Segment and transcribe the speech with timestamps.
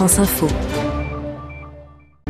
[0.00, 0.89] France Info.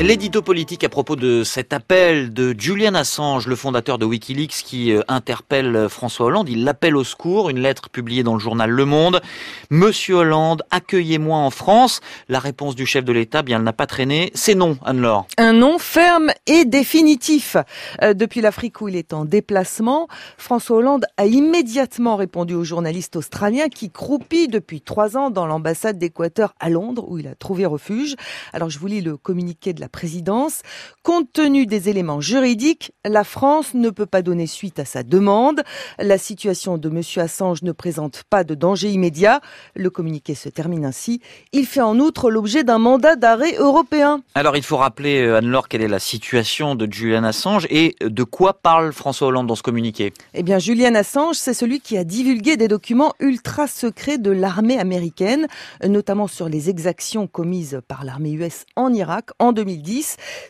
[0.01, 4.93] L'édito politique à propos de cet appel de Julian Assange, le fondateur de Wikileaks, qui
[4.95, 6.49] euh, interpelle François Hollande.
[6.49, 9.21] Il l'appelle au secours, une lettre publiée dans le journal Le Monde.
[9.69, 12.01] Monsieur Hollande, accueillez-moi en France.
[12.31, 14.31] La réponse du chef de l'État, bien, elle n'a pas traîné.
[14.35, 15.27] C'est non, Anne-Laure.
[15.37, 17.59] Un non ferme et définitif.
[18.03, 20.09] Euh, depuis l'Afrique où il est en déplacement,
[20.39, 25.99] François Hollande a immédiatement répondu au journaliste australien qui croupit depuis trois ans dans l'ambassade
[25.99, 28.17] d'Équateur à Londres où il a trouvé refuge.
[28.55, 30.63] Alors je vous lis le communiqué de la présidence.
[31.03, 35.63] Compte tenu des éléments juridiques, la France ne peut pas donner suite à sa demande.
[35.99, 37.03] La situation de M.
[37.17, 39.41] Assange ne présente pas de danger immédiat.
[39.75, 41.21] Le communiqué se termine ainsi.
[41.53, 44.23] Il fait en outre l'objet d'un mandat d'arrêt européen.
[44.35, 48.23] Alors il faut rappeler, euh, Anne-Laure, quelle est la situation de Julian Assange et de
[48.23, 50.13] quoi parle François Hollande dans ce communiqué?
[50.35, 54.79] Eh bien, Julian Assange, c'est celui qui a divulgué des documents ultra secrets de l'armée
[54.79, 55.47] américaine,
[55.85, 59.80] notamment sur les exactions commises par l'armée US en Irak en 2010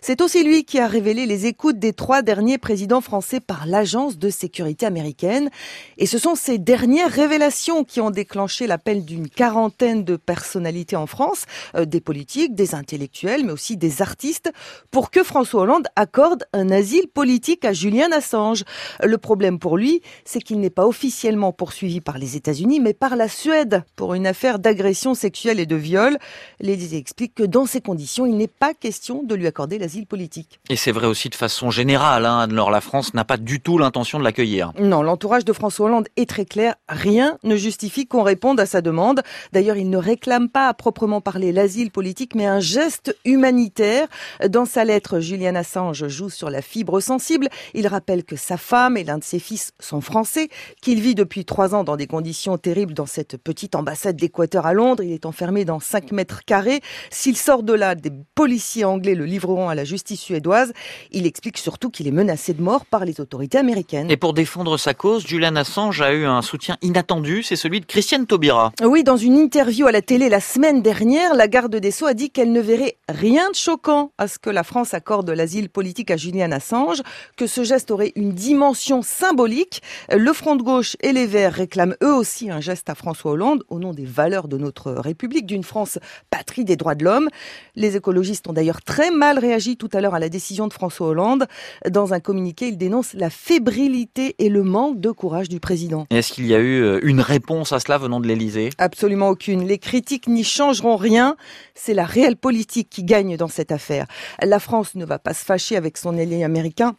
[0.01, 4.19] c'est aussi lui qui a révélé les écoutes des trois derniers présidents français par l'agence
[4.19, 5.51] de sécurité américaine.
[5.99, 11.07] Et ce sont ces dernières révélations qui ont déclenché l'appel d'une quarantaine de personnalités en
[11.07, 14.53] France, euh, des politiques, des intellectuels, mais aussi des artistes,
[14.91, 18.65] pour que François Hollande accorde un asile politique à Julian Assange.
[19.03, 23.17] Le problème pour lui, c'est qu'il n'est pas officiellement poursuivi par les États-Unis, mais par
[23.17, 26.19] la Suède pour une affaire d'agression sexuelle et de viol.
[26.61, 30.61] L'Élysée explique que dans ces conditions, il n'est pas question de lui accorder l'asile politique.
[30.69, 33.79] Et c'est vrai aussi de façon générale, hein, alors la France n'a pas du tout
[33.79, 34.73] l'intention de l'accueillir.
[34.79, 38.81] Non, l'entourage de François Hollande est très clair, rien ne justifie qu'on réponde à sa
[38.81, 39.23] demande.
[39.53, 44.09] D'ailleurs, il ne réclame pas à proprement parler l'asile politique, mais un geste humanitaire.
[44.49, 47.49] Dans sa lettre, Julian Assange joue sur la fibre sensible.
[47.75, 50.49] Il rappelle que sa femme et l'un de ses fils sont français,
[50.81, 54.73] qu'il vit depuis trois ans dans des conditions terribles dans cette petite ambassade d'Équateur à
[54.73, 55.03] Londres.
[55.03, 56.81] Il est enfermé dans 5 mètres carrés.
[57.11, 60.73] S'il sort de là, des policiers anglais le livreront à la justice suédoise.
[61.11, 64.11] Il explique surtout qu'il est menacé de mort par les autorités américaines.
[64.11, 67.87] Et pour défendre sa cause, Julian Assange a eu un soutien inattendu, c'est celui de
[67.87, 68.73] Christiane Taubira.
[68.83, 72.15] Oui, dans une interview à la télé la semaine dernière, la garde des Sceaux a
[72.15, 76.11] dit qu'elle ne verrait rien de choquant à ce que la France accorde l'asile politique
[76.11, 77.03] à Julian Assange,
[77.37, 79.83] que ce geste aurait une dimension symbolique.
[80.13, 83.65] Le Front de gauche et les Verts réclament eux aussi un geste à François Hollande
[83.69, 85.99] au nom des valeurs de notre République, d'une France
[86.31, 87.29] patrie des droits de l'homme.
[87.77, 91.09] Les écologistes ont d'ailleurs très mal réagi tout à l'heure à la décision de François
[91.09, 91.47] Hollande.
[91.89, 96.07] Dans un communiqué, il dénonce la fébrilité et le manque de courage du président.
[96.11, 99.67] Est-ce qu'il y a eu euh, une réponse à cela venant de l'Elysée Absolument aucune.
[99.67, 101.37] Les critiques n'y changeront rien.
[101.75, 104.07] C'est la réelle politique qui gagne dans cette affaire.
[104.43, 106.97] La France ne va pas se fâcher avec son allié américain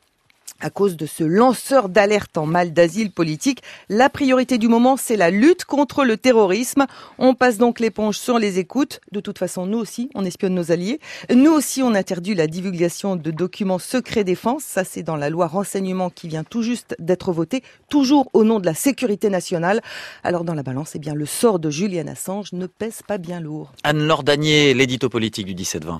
[0.59, 3.61] à cause de ce lanceur d'alerte en mal d'asile politique.
[3.89, 6.85] La priorité du moment, c'est la lutte contre le terrorisme.
[7.17, 9.01] On passe donc l'éponge sur les écoutes.
[9.11, 10.99] De toute façon, nous aussi, on espionne nos alliés.
[11.33, 14.63] Nous aussi, on interdit la divulgation de documents secrets défense.
[14.63, 18.59] Ça, c'est dans la loi renseignement qui vient tout juste d'être votée, toujours au nom
[18.59, 19.81] de la sécurité nationale.
[20.23, 23.39] Alors, dans la balance, eh bien, le sort de Julian Assange ne pèse pas bien
[23.39, 23.73] lourd.
[23.83, 25.99] Anne-Laure Danier, l'édito politique du 17-20.